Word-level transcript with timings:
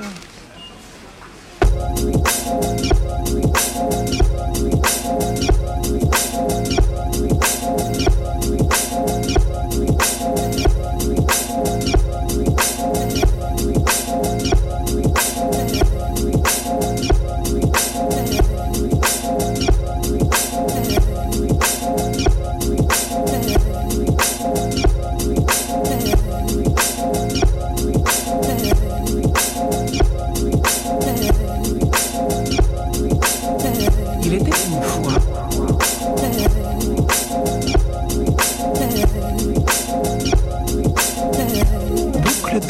Yeah. 0.00 0.33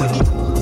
open. 0.00 0.53